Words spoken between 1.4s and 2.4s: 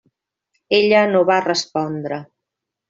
respondre.